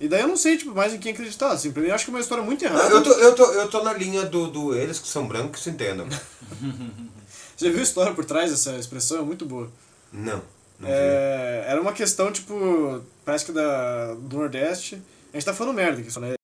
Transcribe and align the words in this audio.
E 0.00 0.08
daí 0.08 0.22
eu 0.22 0.28
não 0.28 0.36
sei, 0.36 0.56
tipo, 0.56 0.74
mais 0.74 0.94
em 0.94 0.98
quem 0.98 1.12
acreditar. 1.12 1.52
Assim, 1.52 1.70
pra 1.70 1.82
mim 1.82 1.88
eu 1.88 1.94
acho 1.94 2.06
que 2.06 2.10
é 2.10 2.14
uma 2.14 2.20
história 2.20 2.42
muito 2.42 2.64
errada. 2.64 2.88
Eu 2.88 3.02
tô, 3.02 3.12
eu, 3.12 3.34
tô, 3.34 3.52
eu 3.52 3.68
tô 3.68 3.84
na 3.84 3.92
linha 3.92 4.24
do, 4.24 4.46
do 4.46 4.74
eles 4.74 4.98
que 4.98 5.06
são 5.06 5.28
brancos 5.28 5.58
que 5.58 5.64
se 5.64 5.70
entendam. 5.70 6.08
Você 7.54 7.66
já 7.66 7.70
viu 7.70 7.80
a 7.80 7.82
história 7.82 8.14
por 8.14 8.24
trás 8.24 8.50
dessa 8.50 8.74
expressão? 8.76 9.18
É 9.18 9.22
muito 9.22 9.44
boa. 9.44 9.70
Não. 10.10 10.42
não. 10.78 10.88
É, 10.88 11.66
era 11.68 11.78
uma 11.78 11.92
questão, 11.92 12.32
tipo, 12.32 13.04
parece 13.22 13.44
que 13.44 13.52
da, 13.52 14.14
do 14.14 14.38
Nordeste. 14.38 15.00
A 15.30 15.36
gente 15.36 15.44
tá 15.44 15.52
falando 15.52 15.76
merda 15.76 16.00
aqui, 16.00 16.10
só, 16.10 16.20
né? 16.20 16.34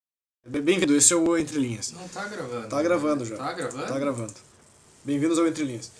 Bem-vindo, 0.46 0.94
esse 0.94 1.14
é 1.14 1.16
o 1.16 1.36
Entre 1.38 1.58
Linhas. 1.58 1.92
Não 1.92 2.06
tá 2.06 2.24
gravando. 2.28 2.68
Tá 2.68 2.82
gravando 2.82 3.24
já. 3.24 3.36
Tá 3.36 3.52
gravando? 3.54 3.86
Tá 3.86 3.98
gravando. 3.98 4.34
Bem-vindos 5.02 5.38
ao 5.38 5.46
Entre 5.46 5.64
Linhas. 5.64 5.90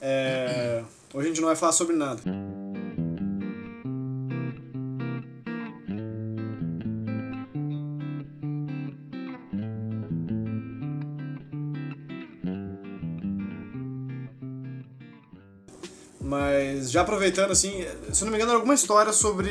É, 0.00 0.84
hoje 1.14 1.26
a 1.26 1.28
gente 1.30 1.40
não 1.40 1.48
vai 1.48 1.56
falar 1.56 1.72
sobre 1.72 1.96
nada. 1.96 2.20
Mas 16.26 16.90
já 16.90 17.02
aproveitando, 17.02 17.52
assim, 17.52 17.86
se 18.12 18.24
não 18.24 18.32
me 18.32 18.36
engano, 18.36 18.50
era 18.50 18.58
alguma 18.58 18.74
história 18.74 19.12
sobre, 19.12 19.48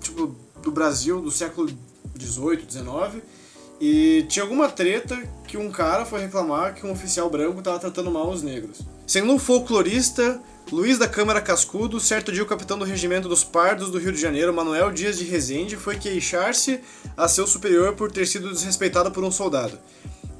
tipo, 0.00 0.34
do 0.60 0.72
Brasil 0.72 1.20
do 1.20 1.30
século 1.30 1.68
XVIII, 2.18 2.66
XIX, 2.68 3.22
e 3.80 4.26
tinha 4.28 4.42
alguma 4.42 4.68
treta 4.68 5.16
que 5.46 5.56
um 5.56 5.70
cara 5.70 6.04
foi 6.04 6.20
reclamar 6.20 6.74
que 6.74 6.84
um 6.84 6.90
oficial 6.90 7.30
branco 7.30 7.60
estava 7.60 7.78
tratando 7.78 8.10
mal 8.10 8.28
os 8.28 8.42
negros. 8.42 8.80
Segundo 9.06 9.36
o 9.36 9.38
folclorista 9.38 10.42
Luiz 10.72 10.98
da 10.98 11.06
Câmara 11.06 11.40
Cascudo, 11.40 12.00
certo 12.00 12.32
dia 12.32 12.42
o 12.42 12.46
capitão 12.46 12.76
do 12.76 12.84
regimento 12.84 13.28
dos 13.28 13.44
Pardos 13.44 13.88
do 13.88 13.98
Rio 13.98 14.12
de 14.12 14.20
Janeiro, 14.20 14.52
Manuel 14.52 14.90
Dias 14.90 15.16
de 15.16 15.24
Rezende, 15.24 15.76
foi 15.76 15.96
queixar-se 15.96 16.80
a 17.16 17.28
seu 17.28 17.46
superior 17.46 17.94
por 17.94 18.10
ter 18.10 18.26
sido 18.26 18.50
desrespeitado 18.50 19.12
por 19.12 19.22
um 19.22 19.30
soldado. 19.30 19.78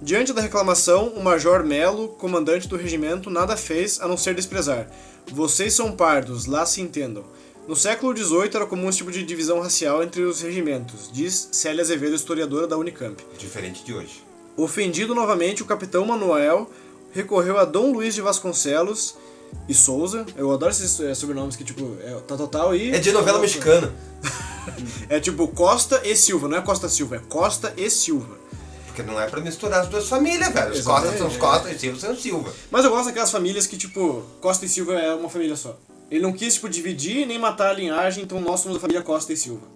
Diante 0.02 0.32
da 0.32 0.40
reclamação, 0.40 1.08
o 1.08 1.22
Major 1.22 1.62
Melo, 1.62 2.08
comandante 2.08 2.66
do 2.66 2.74
regimento, 2.74 3.28
nada 3.28 3.54
fez 3.54 4.00
a 4.00 4.08
não 4.08 4.16
ser 4.16 4.34
desprezar. 4.34 4.90
Vocês 5.30 5.74
são 5.74 5.92
pardos, 5.92 6.46
lá 6.46 6.64
se 6.64 6.80
entendam. 6.80 7.22
No 7.68 7.76
século 7.76 8.16
XVIII 8.16 8.50
era 8.54 8.64
comum 8.64 8.88
esse 8.88 8.98
tipo 8.98 9.12
de 9.12 9.22
divisão 9.22 9.60
racial 9.60 10.02
entre 10.02 10.22
os 10.22 10.40
regimentos, 10.40 11.10
diz 11.12 11.50
Célia 11.52 11.82
Azevedo, 11.82 12.14
historiadora 12.14 12.66
da 12.66 12.78
Unicamp. 12.78 13.22
Diferente 13.36 13.84
de 13.84 13.92
hoje. 13.92 14.24
Ofendido 14.56 15.14
novamente, 15.14 15.62
o 15.62 15.66
capitão 15.66 16.06
Manuel 16.06 16.70
recorreu 17.12 17.58
a 17.58 17.66
Dom 17.66 17.92
Luiz 17.92 18.14
de 18.14 18.22
Vasconcelos 18.22 19.16
e 19.68 19.74
Souza. 19.74 20.24
Eu 20.34 20.50
adoro 20.50 20.72
esses 20.72 20.98
eh, 20.98 21.14
sobrenomes 21.14 21.56
que, 21.56 21.64
tipo, 21.64 21.98
é, 22.02 22.14
tá 22.26 22.38
total 22.38 22.74
e. 22.74 22.90
É 22.90 22.98
de 22.98 23.12
novela 23.12 23.38
mexicana. 23.38 23.92
É 25.08 25.18
tipo 25.18 25.48
Costa 25.48 26.02
e 26.04 26.14
Silva, 26.14 26.46
não 26.46 26.58
é 26.58 26.60
Costa 26.60 26.88
Silva, 26.88 27.16
é 27.16 27.18
Costa 27.18 27.72
e 27.76 27.90
Silva. 27.90 28.39
Porque 28.90 29.02
não 29.02 29.20
é 29.20 29.26
pra 29.26 29.40
misturar 29.40 29.80
as 29.80 29.88
duas 29.88 30.08
famílias, 30.08 30.52
velho. 30.52 30.72
Os 30.72 30.78
Exatamente, 30.78 31.06
Costa 31.06 31.18
são 31.18 31.26
os 31.28 31.34
é. 31.34 31.38
Costa 31.38 31.70
e 31.70 31.78
Silva 31.78 32.00
são 32.00 32.12
os 32.12 32.22
Silva. 32.22 32.52
Mas 32.70 32.84
eu 32.84 32.90
gosto 32.90 33.06
daquelas 33.06 33.30
famílias 33.30 33.66
que, 33.66 33.76
tipo, 33.76 34.24
Costa 34.40 34.66
e 34.66 34.68
Silva 34.68 34.94
é 34.94 35.14
uma 35.14 35.30
família 35.30 35.56
só. 35.56 35.78
Ele 36.10 36.20
não 36.20 36.32
quis, 36.32 36.54
tipo, 36.54 36.68
dividir 36.68 37.26
nem 37.26 37.38
matar 37.38 37.70
a 37.70 37.72
linhagem, 37.72 38.24
então 38.24 38.40
nós 38.40 38.60
somos 38.60 38.76
a 38.76 38.80
família 38.80 39.00
Costa 39.00 39.32
e 39.32 39.36
Silva. 39.36 39.66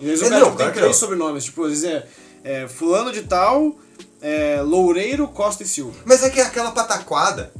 E 0.00 0.06
vezes 0.06 0.22
É, 0.22 0.28
cara 0.28 0.40
não, 0.40 0.46
tipo, 0.46 0.58
tem 0.58 0.66
claro 0.66 0.80
três 0.80 0.96
sobrenomes, 0.96 1.44
tipo, 1.44 1.64
às 1.64 1.70
vezes 1.70 1.84
é, 1.84 2.06
é 2.44 2.68
fulano 2.68 3.12
de 3.12 3.22
tal, 3.22 3.76
é, 4.20 4.62
Loureiro, 4.62 5.26
Costa 5.28 5.64
e 5.64 5.66
Silva. 5.66 5.98
Mas 6.04 6.22
é 6.22 6.30
que 6.30 6.40
é 6.40 6.44
aquela 6.44 6.70
pataquada 6.70 7.52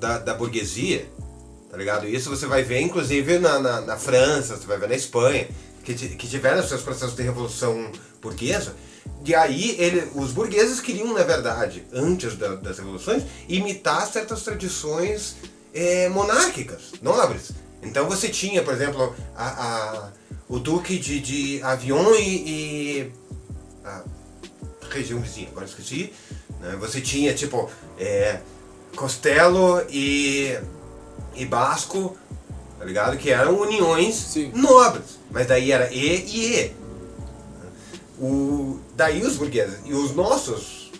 da, 0.00 0.18
da 0.18 0.34
burguesia, 0.34 1.06
tá 1.70 1.76
ligado? 1.76 2.08
Isso 2.08 2.30
você 2.30 2.46
vai 2.46 2.62
ver, 2.62 2.80
inclusive, 2.80 3.38
na, 3.38 3.58
na, 3.58 3.80
na 3.82 3.96
França, 3.98 4.56
você 4.56 4.66
vai 4.66 4.78
ver 4.78 4.88
na 4.88 4.94
Espanha, 4.94 5.46
que, 5.84 5.94
que 5.94 6.26
tiveram 6.26 6.66
seus 6.66 6.80
processos 6.80 7.14
de 7.14 7.22
revolução 7.22 7.92
burguesa. 8.22 8.74
E 9.24 9.34
aí, 9.34 9.74
ele, 9.78 10.08
os 10.14 10.30
burgueses 10.32 10.80
queriam, 10.80 11.12
na 11.12 11.22
verdade, 11.24 11.84
antes 11.92 12.36
da- 12.36 12.54
das 12.54 12.78
revoluções, 12.78 13.24
imitar 13.48 14.06
certas 14.06 14.42
tradições 14.42 15.36
eh, 15.74 16.08
monárquicas, 16.08 16.92
nobres. 17.02 17.50
Então 17.82 18.08
você 18.08 18.28
tinha, 18.28 18.62
por 18.62 18.72
exemplo, 18.72 19.14
a, 19.36 19.46
a- 19.46 20.08
o 20.48 20.58
duque 20.58 20.98
de, 20.98 21.20
de 21.20 21.62
Avion 21.62 22.14
e, 22.14 22.22
e 22.22 23.12
a 23.84 24.02
região 24.90 25.20
vizinha, 25.20 25.48
agora 25.48 25.66
esqueci. 25.66 26.12
né? 26.60 26.76
Você 26.80 27.00
tinha, 27.00 27.34
tipo, 27.34 27.68
é, 27.98 28.38
Costello 28.94 29.82
e, 29.90 30.58
e 31.34 31.44
Basco, 31.44 32.16
tá 32.78 32.84
ligado? 32.84 33.16
Que 33.18 33.30
eram 33.30 33.60
uniões 33.60 34.14
Sim. 34.14 34.52
nobres. 34.54 35.18
Mas 35.30 35.46
daí 35.46 35.70
era 35.72 35.92
E 35.92 36.24
e 36.24 36.54
E. 36.60 36.76
O, 38.20 38.78
daí 38.94 39.22
os 39.22 39.36
burgueses. 39.36 39.80
E 39.84 39.92
os 39.92 40.14
nossos 40.14 40.90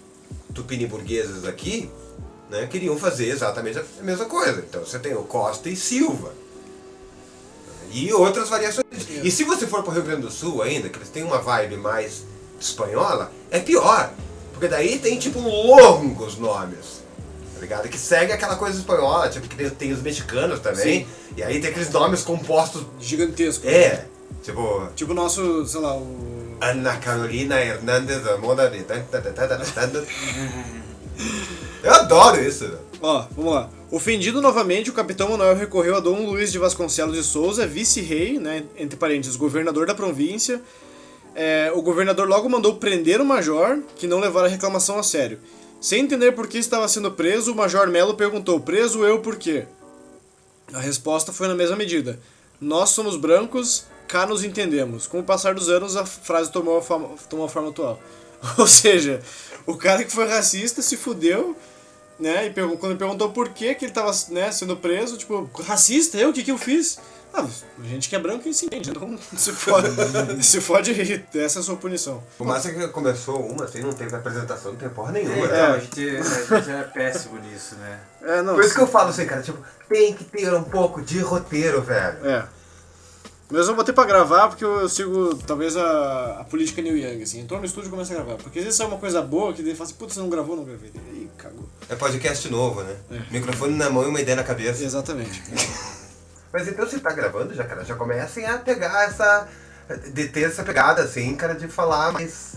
tupini-burgueses 0.54 1.44
aqui 1.44 1.91
né, 2.50 2.66
queriam 2.66 2.97
fazer 2.99 3.28
exatamente 3.28 3.78
a 3.78 4.03
mesma 4.03 4.27
coisa. 4.27 4.65
Então 4.69 4.84
você 4.84 4.99
tem 4.99 5.15
o 5.15 5.22
Costa 5.22 5.69
e 5.69 5.76
Silva. 5.76 6.32
E 7.93 8.12
outras 8.12 8.49
variações. 8.49 8.84
E 9.22 9.31
se 9.31 9.44
você 9.44 9.66
for 9.66 9.82
para 9.82 9.91
o 9.91 9.94
Rio 9.94 10.03
Grande 10.03 10.22
do 10.22 10.31
Sul 10.31 10.62
ainda, 10.62 10.88
que 10.88 10.99
eles 10.99 11.09
têm 11.09 11.22
uma 11.22 11.38
vibe 11.38 11.76
mais 11.76 12.25
espanhola, 12.60 13.32
é 13.50 13.60
pior. 13.60 14.12
Porque 14.53 14.69
daí 14.69 14.99
tem 14.99 15.19
tipo 15.19 15.38
longos 15.41 16.37
nomes. 16.37 17.05
Tá 17.55 17.60
ligado? 17.60 17.88
Que 17.88 17.99
segue 17.99 18.32
aquela 18.32 18.56
coisa 18.56 18.78
espanhola, 18.78 19.31
tipo 19.31 19.49
que 19.49 19.56
tem, 19.56 19.71
tem 19.71 19.93
os 19.93 20.03
mexicanos 20.03 20.60
também. 20.60 21.05
Sim. 21.05 21.06
E 21.37 21.43
aí 21.43 21.60
tem 21.60 21.71
aqueles 21.71 21.91
nomes 21.91 22.22
compostos. 22.22 22.84
Gigantesco. 23.00 23.66
É, 23.66 24.05
tipo. 24.43 24.88
Tipo 24.94 25.12
o 25.12 25.15
nosso, 25.15 25.65
sei 25.66 25.81
lá, 25.81 25.97
o. 25.97 26.46
Ana 26.61 26.97
Carolina 26.97 27.61
Hernandes 27.61 28.27
Amora 28.27 28.71
de. 28.71 28.84
Eu 31.83 31.93
adoro 31.93 32.43
isso. 32.43 32.71
Ó, 33.00 33.27
vamos 33.31 33.55
lá. 33.55 33.71
Ofendido 33.91 34.41
novamente, 34.41 34.91
o 34.91 34.93
capitão 34.93 35.31
Manuel 35.31 35.55
recorreu 35.55 35.97
a 35.97 36.00
Dom 36.00 36.27
Luiz 36.27 36.50
de 36.50 36.59
Vasconcelos 36.59 37.17
de 37.17 37.22
Souza, 37.22 37.67
vice-rei, 37.67 38.39
né, 38.39 38.65
entre 38.77 38.97
parênteses, 38.97 39.37
governador 39.37 39.87
da 39.87 39.94
província. 39.94 40.61
É, 41.34 41.71
o 41.75 41.83
governador 41.83 42.27
logo 42.27 42.49
mandou 42.49 42.77
prender 42.77 43.21
o 43.21 43.25
major, 43.25 43.78
que 43.94 44.06
não 44.06 44.19
levara 44.19 44.47
a 44.47 44.50
reclamação 44.50 44.99
a 44.99 45.03
sério. 45.03 45.38
Sem 45.81 46.00
entender 46.03 46.33
por 46.33 46.49
que 46.49 46.59
estava 46.59 46.88
sendo 46.88 47.12
preso, 47.12 47.53
o 47.53 47.55
major 47.55 47.87
Melo 47.88 48.15
perguntou: 48.15 48.59
Preso 48.59 49.05
eu 49.05 49.21
por 49.21 49.37
quê? 49.37 49.67
A 50.73 50.81
resposta 50.81 51.33
foi 51.33 51.47
na 51.47 51.55
mesma 51.55 51.77
medida: 51.77 52.19
Nós 52.61 52.91
somos 52.91 53.17
brancos, 53.17 53.84
cá 54.09 54.27
nos 54.27 54.44
entendemos. 54.44 55.06
Com 55.06 55.21
o 55.21 55.25
passar 55.25 55.55
dos 55.55 55.69
anos, 55.69 55.97
a 55.97 56.05
frase 56.06 56.50
tomou 56.50 56.78
a 56.78 56.83
forma, 56.83 57.11
tomou 57.28 57.47
a 57.47 57.49
forma 57.49 57.71
atual. 57.71 58.00
Ou 58.59 58.67
seja, 58.67 59.21
o 59.67 59.77
cara 59.77 60.05
que 60.05 60.12
foi 60.12 60.28
racista 60.28 60.83
se 60.83 60.97
fudeu, 60.97 61.56
né? 62.19 62.47
E 62.47 62.50
pergun- 62.50 62.77
quando 62.77 62.97
perguntou 62.97 63.31
por 63.31 63.49
que, 63.50 63.75
que 63.75 63.84
ele 63.87 63.93
tava 63.93 64.12
né, 64.31 64.50
sendo 64.53 64.77
preso, 64.77 65.17
tipo, 65.17 65.50
racista? 65.62 66.17
Eu? 66.17 66.31
O 66.31 66.33
que, 66.33 66.43
que 66.43 66.50
eu 66.50 66.59
fiz? 66.59 66.99
Ah, 67.34 67.44
a 67.81 67.87
gente 67.87 68.09
que 68.09 68.17
é 68.17 68.19
branco, 68.19 68.41
a 68.41 68.44
gente 68.44 68.56
se 68.56 68.65
entende, 68.65 68.89
então 68.89 69.19
se 69.37 69.53
fode, 69.53 69.89
se 70.43 70.61
fode 70.61 70.91
essa 71.34 71.59
é 71.59 71.61
a 71.61 71.62
sua 71.62 71.77
punição. 71.77 72.23
O 72.38 72.44
massa 72.44 72.71
é 72.71 72.73
que 72.73 72.88
começou 72.88 73.38
uma 73.47 73.65
assim, 73.65 73.81
não 73.81 73.93
teve 73.93 74.15
apresentação, 74.17 74.73
não 74.73 74.78
tem 74.78 74.88
porra 74.88 75.12
nenhuma. 75.12 75.44
É, 75.44 75.49
né? 75.49 75.62
a, 75.62 75.78
gente, 75.78 76.17
a 76.17 76.61
gente 76.61 76.71
é 76.71 76.83
péssimo 76.84 77.38
nisso, 77.41 77.75
né? 77.77 78.00
É, 78.23 78.43
não. 78.43 78.55
Por 78.55 78.65
isso 78.65 78.75
que 78.75 78.81
eu 78.81 78.87
falo 78.87 79.11
assim, 79.11 79.27
cara, 79.27 79.43
tipo, 79.43 79.59
tem 79.87 80.15
que 80.15 80.25
ter 80.25 80.53
um 80.55 80.65
pouco 80.65 81.03
de 81.03 81.19
roteiro, 81.19 81.83
velho. 81.83 82.27
É. 82.27 82.47
Mas 83.49 83.69
eu 83.69 83.77
botei 83.77 83.95
pra 83.95 84.05
gravar 84.05 84.49
porque 84.49 84.65
eu, 84.65 84.81
eu 84.81 84.89
sigo, 84.89 85.37
talvez, 85.47 85.77
a, 85.77 86.41
a 86.41 86.45
política 86.45 86.83
New 86.83 86.97
Young, 86.97 87.23
assim. 87.23 87.41
Entrou 87.41 87.61
no 87.61 87.67
estúdio 87.67 87.89
e 87.89 87.91
começa 87.91 88.12
a 88.12 88.17
gravar. 88.17 88.34
Porque 88.37 88.59
às 88.59 88.65
vezes 88.65 88.81
é 88.81 88.84
uma 88.84 88.99
coisa 88.99 89.23
boa 89.23 89.53
que 89.53 89.62
ele 89.62 89.75
fala 89.75 89.89
assim, 89.89 89.99
putz, 89.99 90.15
você 90.15 90.21
não 90.21 90.29
gravou, 90.29 90.57
não 90.57 90.65
gravei. 90.65 90.91
Ih, 91.12 91.31
cagou. 91.39 91.69
É 91.89 91.95
podcast 91.95 92.49
novo, 92.51 92.83
né? 92.83 92.97
É. 93.11 93.23
Microfone 93.31 93.77
na 93.77 93.89
mão 93.89 94.03
e 94.03 94.09
uma 94.09 94.21
ideia 94.21 94.37
na 94.37 94.43
cabeça. 94.43 94.83
Exatamente. 94.83 95.43
Mas 96.53 96.67
então 96.67 96.87
você 96.87 96.99
tá 96.99 97.12
gravando 97.12 97.55
já, 97.55 97.65
cara, 97.65 97.85
já 97.85 97.95
comecem 97.95 98.45
a 98.47 98.59
pegar 98.59 99.05
essa. 99.05 99.47
de 100.12 100.29
ter 100.29 100.43
essa 100.43 100.65
pegada, 100.65 101.03
assim, 101.03 101.37
cara, 101.37 101.55
de 101.55 101.69
falar 101.69 102.12
mais. 102.12 102.55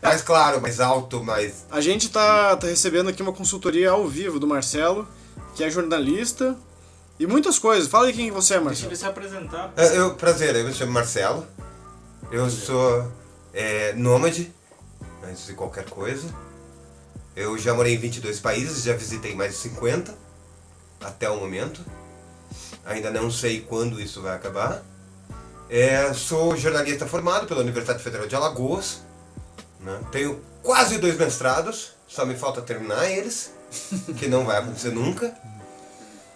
mais 0.00 0.22
claro, 0.22 0.60
mais 0.60 0.80
alto, 0.80 1.22
mais. 1.22 1.66
A 1.70 1.80
gente 1.80 2.10
tá, 2.10 2.56
tá 2.56 2.66
recebendo 2.66 3.10
aqui 3.10 3.20
uma 3.22 3.32
consultoria 3.32 3.90
ao 3.90 4.08
vivo 4.08 4.38
do 4.38 4.46
Marcelo, 4.46 5.06
que 5.54 5.62
é 5.62 5.68
jornalista. 5.68 6.56
E 7.18 7.26
muitas 7.26 7.58
coisas. 7.58 7.88
Fala 7.88 8.06
aí 8.06 8.12
quem 8.12 8.30
você 8.30 8.54
é, 8.54 8.56
Deixa 8.56 8.64
Marcelo. 8.64 8.88
ele 8.90 8.96
se 8.96 9.04
apresentar. 9.06 9.72
É, 9.76 9.96
Eu, 9.98 10.14
prazer, 10.14 10.54
eu 10.54 10.64
me 10.64 10.72
chamo 10.72 10.92
Marcelo. 10.92 11.46
Eu 12.30 12.48
sou 12.50 13.10
é, 13.52 13.92
nômade, 13.94 14.52
antes 15.24 15.46
de 15.46 15.54
qualquer 15.54 15.84
coisa. 15.88 16.28
Eu 17.34 17.56
já 17.58 17.72
morei 17.74 17.94
em 17.94 17.98
22 17.98 18.40
países, 18.40 18.82
já 18.84 18.94
visitei 18.94 19.34
mais 19.34 19.52
de 19.52 19.58
50 19.58 20.14
até 21.00 21.28
o 21.30 21.36
momento. 21.38 21.80
Ainda 22.84 23.10
não 23.10 23.30
sei 23.30 23.60
quando 23.60 24.00
isso 24.00 24.20
vai 24.22 24.34
acabar. 24.36 24.82
É, 25.70 26.12
sou 26.14 26.56
jornalista 26.56 27.06
formado 27.06 27.46
pela 27.46 27.60
Universidade 27.60 28.02
Federal 28.02 28.26
de 28.26 28.34
Alagoas. 28.34 29.02
né? 29.80 30.00
Tenho 30.10 30.40
quase 30.62 30.98
dois 30.98 31.16
mestrados, 31.16 31.92
só 32.06 32.24
me 32.24 32.34
falta 32.34 32.62
terminar 32.62 33.10
eles, 33.10 33.52
que 34.16 34.26
não 34.28 34.44
vai 34.44 34.58
acontecer 34.58 34.90
nunca. 34.90 35.34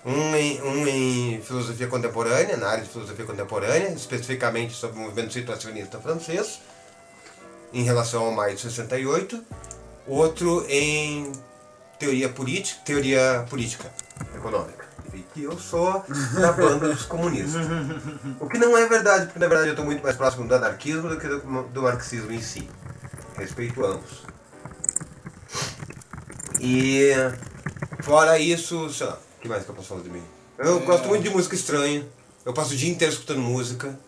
Um 0.04 0.34
em, 0.34 0.60
um 0.62 0.86
em 0.88 1.40
filosofia 1.42 1.86
contemporânea, 1.86 2.56
na 2.56 2.68
área 2.68 2.82
de 2.82 2.90
filosofia 2.90 3.24
contemporânea, 3.24 3.90
especificamente 3.90 4.74
sobre 4.74 4.98
o 4.98 5.02
movimento 5.02 5.32
situacionista 5.32 5.98
francês. 6.00 6.60
em 7.72 7.84
relação 7.84 8.26
ao 8.26 8.32
maio 8.32 8.54
de 8.54 8.60
68, 8.60 9.42
outro 10.06 10.66
em 10.68 11.32
teoria 11.98 12.28
política, 12.28 12.80
teoria 12.84 13.46
política 13.48 13.90
econômica. 14.34 14.84
E 15.14 15.20
que 15.34 15.42
eu 15.42 15.58
sou 15.58 16.04
da 16.40 16.52
banda 16.52 16.88
dos 16.88 17.04
comunistas. 17.04 17.62
O 18.40 18.48
que 18.48 18.58
não 18.58 18.76
é 18.76 18.86
verdade, 18.88 19.26
porque 19.26 19.38
na 19.38 19.46
verdade 19.46 19.68
eu 19.68 19.72
estou 19.72 19.84
muito 19.84 20.02
mais 20.02 20.16
próximo 20.16 20.48
do 20.48 20.54
anarquismo 20.54 21.08
do 21.08 21.18
que 21.18 21.28
do, 21.28 21.62
do 21.68 21.82
marxismo 21.82 22.32
em 22.32 22.40
si. 22.40 22.68
Respeito 23.36 23.84
ambos. 23.84 24.24
E 26.60 27.10
fora 28.02 28.38
isso, 28.38 28.88
sei 28.90 29.06
lá, 29.06 29.18
que 29.42 29.48
mais 29.48 29.64
que 29.64 29.70
eu 29.70 29.74
posso 29.74 29.88
falar 29.88 30.02
de 30.02 30.10
mim? 30.10 30.22
Eu 30.58 30.80
gosto 30.80 31.08
muito 31.08 31.22
de 31.24 31.30
música 31.30 31.54
estranha. 31.54 32.06
Eu 32.44 32.52
passo 32.52 32.72
o 32.72 32.76
dia 32.76 32.90
inteiro 32.90 33.12
escutando 33.12 33.40
música. 33.40 33.98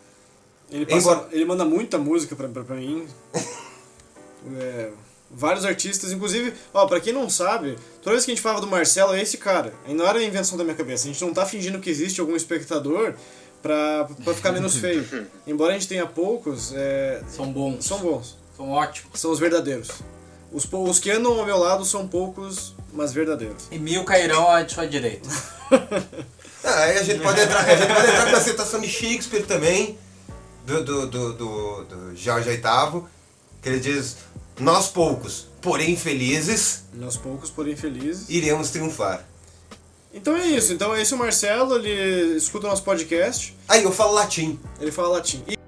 Ele, 0.70 0.86
passa- 0.86 0.98
Embora- 0.98 1.28
ele 1.32 1.44
manda 1.44 1.64
muita 1.64 1.98
música 1.98 2.34
pra, 2.34 2.48
pra, 2.48 2.64
pra 2.64 2.76
mim. 2.76 3.06
É, 4.58 4.90
vários 5.30 5.64
artistas, 5.64 6.12
inclusive, 6.12 6.52
ó, 6.72 6.86
pra 6.86 7.00
quem 7.00 7.12
não 7.14 7.30
sabe, 7.30 7.78
toda 8.02 8.10
vez 8.14 8.26
que 8.26 8.30
a 8.30 8.34
gente 8.34 8.42
falava 8.42 8.60
do 8.60 8.66
Marcelo, 8.66 9.14
é 9.14 9.22
esse 9.22 9.38
cara. 9.38 9.72
E 9.88 9.94
não 9.94 10.06
era 10.06 10.18
a 10.18 10.22
invenção 10.22 10.58
da 10.58 10.64
minha 10.64 10.76
cabeça. 10.76 11.04
A 11.08 11.12
gente 11.12 11.24
não 11.24 11.32
tá 11.32 11.46
fingindo 11.46 11.80
que 11.80 11.88
existe 11.88 12.20
algum 12.20 12.36
espectador 12.36 13.14
pra, 13.62 14.06
pra 14.22 14.34
ficar 14.34 14.52
menos 14.52 14.76
feio. 14.76 15.26
Embora 15.46 15.70
a 15.72 15.74
gente 15.78 15.88
tenha 15.88 16.06
poucos, 16.06 16.72
é, 16.74 17.22
São 17.28 17.50
bons. 17.50 17.86
são 17.86 17.98
bons. 18.00 18.36
São 18.54 18.70
ótimos. 18.70 19.18
São 19.18 19.30
os 19.30 19.38
verdadeiros. 19.38 19.88
Os, 20.52 20.68
os 20.70 20.98
que 20.98 21.10
andam 21.10 21.38
ao 21.40 21.46
meu 21.46 21.56
lado 21.58 21.84
são 21.86 22.06
poucos, 22.06 22.74
mas 22.94 23.12
verdadeiros. 23.12 23.64
E 23.70 23.78
mil 23.78 24.04
cairão 24.04 24.48
à 24.50 24.66
sua 24.68 24.86
direita. 24.86 25.28
Ah, 26.66 26.84
aí 26.84 26.96
a 26.98 27.02
gente 27.02 27.20
pode 27.22 27.38
entrar, 27.42 27.60
a 27.60 27.76
gente 27.76 27.92
pode 27.94 28.08
entrar 28.08 28.30
com 28.30 28.36
a 28.36 28.40
citação 28.40 28.80
de 28.80 28.88
Shakespeare 28.88 29.42
também, 29.44 29.98
do, 30.66 30.82
do, 30.82 31.06
do, 31.06 31.32
do, 31.34 31.84
do 31.84 32.16
Jorge 32.16 32.48
VIII, 32.48 33.02
que 33.60 33.68
ele 33.68 33.80
diz, 33.80 34.16
nós 34.58 34.88
poucos, 34.88 35.46
porém 35.60 35.94
felizes, 35.94 36.84
Nós 36.94 37.18
poucos, 37.18 37.50
porém 37.50 37.76
felizes. 37.76 38.30
iremos 38.30 38.70
triunfar. 38.70 39.26
Então 40.10 40.34
é 40.34 40.46
isso. 40.46 40.72
Então 40.72 40.96
esse 40.96 41.12
é 41.12 41.16
o 41.16 41.18
Marcelo, 41.18 41.76
ele 41.76 42.34
escuta 42.38 42.66
o 42.66 42.70
nosso 42.70 42.82
podcast, 42.82 43.54
Aí 43.68 43.82
eu 43.84 43.92
falo 43.92 44.14
latim, 44.14 44.58
ele 44.80 44.90
fala 44.90 45.08
latim. 45.08 45.44
E 45.46 45.58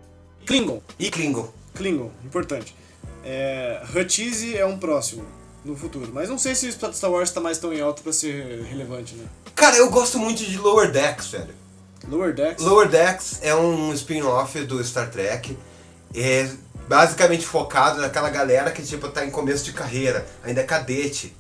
Klingon. 0.46 0.80
e 0.98 1.10
Klingon. 1.10 1.52
Klingon, 1.74 2.10
importante. 2.24 2.74
É, 3.22 3.82
Hutchese 3.94 4.56
é 4.56 4.64
um 4.64 4.78
próximo 4.78 5.26
no 5.66 5.76
futuro. 5.76 6.10
Mas 6.12 6.28
não 6.28 6.38
sei 6.38 6.54
se 6.54 6.70
Star 6.72 7.10
Wars 7.10 7.30
tá 7.30 7.40
mais 7.40 7.58
tão 7.58 7.72
em 7.72 7.80
alta 7.80 8.02
pra 8.02 8.12
ser 8.12 8.62
relevante, 8.70 9.14
né? 9.14 9.26
Cara, 9.54 9.76
eu 9.76 9.90
gosto 9.90 10.18
muito 10.18 10.44
de 10.44 10.56
Lower 10.58 10.90
Decks, 10.90 11.28
velho. 11.28 11.54
Lower 12.08 12.32
Decks. 12.32 12.64
Lower 12.64 12.88
Decks 12.88 13.40
é 13.42 13.54
um 13.54 13.92
spin-off 13.92 14.58
do 14.64 14.82
Star 14.84 15.10
Trek. 15.10 15.56
É 16.14 16.48
basicamente 16.88 17.44
focado 17.44 18.00
naquela 18.00 18.30
galera 18.30 18.70
que 18.70 18.82
tipo 18.82 19.08
tá 19.08 19.24
em 19.24 19.30
começo 19.30 19.64
de 19.64 19.72
carreira, 19.72 20.24
ainda 20.44 20.60
é 20.60 20.64
cadete. 20.64 21.34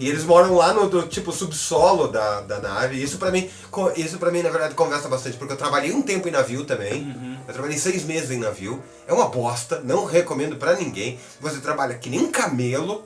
E 0.00 0.08
eles 0.08 0.24
moram 0.24 0.54
lá 0.54 0.72
no 0.72 0.88
do, 0.88 1.06
tipo 1.06 1.32
subsolo 1.32 2.08
da, 2.08 2.40
da 2.42 2.60
nave. 2.60 3.02
Isso 3.02 3.18
pra 3.18 3.30
mim, 3.30 3.50
isso 3.96 4.18
para 4.18 4.30
mim 4.30 4.42
na 4.42 4.50
verdade 4.50 4.74
conversa 4.74 5.08
bastante, 5.08 5.36
porque 5.36 5.52
eu 5.52 5.56
trabalhei 5.56 5.92
um 5.92 6.02
tempo 6.02 6.28
em 6.28 6.30
navio 6.30 6.64
também. 6.64 7.16
Eu 7.46 7.52
trabalhei 7.52 7.78
seis 7.78 8.04
meses 8.04 8.30
em 8.30 8.38
navio. 8.38 8.80
É 9.06 9.12
uma 9.12 9.28
bosta, 9.28 9.80
não 9.84 10.04
recomendo 10.04 10.56
pra 10.56 10.76
ninguém. 10.76 11.18
Você 11.40 11.58
trabalha 11.58 11.94
que 11.94 12.08
nem 12.08 12.20
um 12.20 12.30
camelo. 12.30 13.04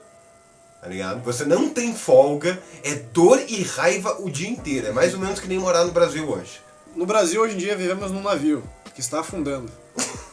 Tá 0.81 0.87
ligado? 0.87 1.21
Você 1.23 1.43
não 1.43 1.69
tem 1.69 1.93
folga, 1.93 2.61
é 2.83 2.95
dor 2.95 3.41
e 3.47 3.63
raiva 3.63 4.17
o 4.21 4.29
dia 4.29 4.49
inteiro. 4.49 4.87
É 4.87 4.91
mais 4.91 5.13
ou 5.13 5.19
menos 5.19 5.39
que 5.39 5.47
nem 5.47 5.59
morar 5.59 5.83
no 5.83 5.91
Brasil 5.91 6.29
hoje. 6.29 6.61
No 6.95 7.05
Brasil, 7.05 7.41
hoje 7.41 7.55
em 7.55 7.57
dia, 7.57 7.75
vivemos 7.75 8.11
num 8.11 8.21
navio 8.21 8.63
que 8.93 9.01
está 9.01 9.19
afundando. 9.19 9.71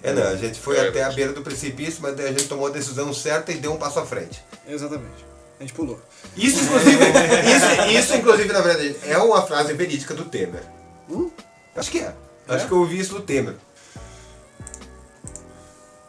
É, 0.00 0.12
não, 0.12 0.22
a 0.22 0.36
gente 0.36 0.60
foi 0.60 0.76
É 0.76 0.88
até 0.88 1.02
a 1.02 1.10
beira 1.10 1.32
do 1.32 1.42
precipício, 1.42 2.00
mas 2.00 2.18
a 2.20 2.28
gente 2.28 2.46
tomou 2.46 2.68
a 2.68 2.70
decisão 2.70 3.12
certa 3.12 3.50
e 3.50 3.56
deu 3.56 3.72
um 3.72 3.76
passo 3.76 3.98
à 3.98 4.06
frente. 4.06 4.40
Exatamente. 4.68 5.26
A 5.58 5.62
gente 5.62 5.72
pulou. 5.72 6.00
Isso, 6.36 6.62
inclusive, 6.62 7.02
isso, 7.02 7.98
isso, 7.98 8.14
inclusive, 8.14 8.52
na 8.52 8.60
verdade, 8.60 8.94
é 9.04 9.18
uma 9.18 9.42
frase 9.42 9.72
verídica 9.72 10.14
do 10.14 10.24
Temer. 10.24 10.62
Hum? 11.10 11.30
Acho 11.74 11.90
que 11.90 11.98
é. 11.98 12.14
É? 12.48 12.54
Acho 12.54 12.66
que 12.66 12.72
eu 12.72 12.78
ouvi 12.78 12.98
isso 13.00 13.14
do 13.14 13.22
Temer. 13.22 13.56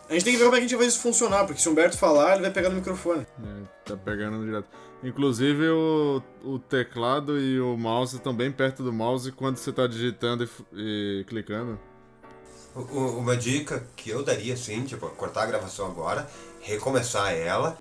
A 0.09 0.13
gente 0.13 0.23
tem 0.23 0.33
que 0.33 0.39
ver 0.39 0.45
como 0.45 0.55
é 0.55 0.59
que 0.59 0.65
a 0.65 0.67
gente 0.67 0.75
vai 0.75 0.85
fazer 0.85 0.95
isso 0.95 1.03
funcionar, 1.03 1.45
porque 1.45 1.61
se 1.61 1.69
o 1.69 1.71
Humberto 1.71 1.95
falar, 1.95 2.33
ele 2.33 2.41
vai 2.41 2.51
pegar 2.51 2.69
no 2.69 2.75
microfone. 2.77 3.27
É, 3.43 3.63
tá 3.85 3.95
pegando 3.95 4.43
direto. 4.43 4.67
Inclusive 5.03 5.69
o, 5.69 6.21
o 6.43 6.57
teclado 6.57 7.39
e 7.39 7.59
o 7.61 7.77
mouse 7.77 8.15
estão 8.15 8.33
bem 8.33 8.51
perto 8.51 8.81
do 8.83 8.91
mouse 8.91 9.31
quando 9.31 9.57
você 9.57 9.71
tá 9.71 9.85
digitando 9.85 10.49
e, 10.73 11.21
e 11.21 11.23
clicando. 11.25 11.79
Uma 12.75 13.37
dica 13.37 13.87
que 13.95 14.09
eu 14.09 14.23
daria, 14.23 14.55
assim, 14.55 14.83
tipo, 14.83 15.07
cortar 15.09 15.43
a 15.43 15.45
gravação 15.45 15.85
agora, 15.85 16.27
recomeçar 16.59 17.33
ela 17.33 17.77